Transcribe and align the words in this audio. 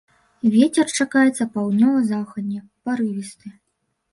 Вецер 0.53 0.87
чакаецца 0.99 1.47
паўднёва-заходні 1.57 2.59
парывісты. 2.89 3.47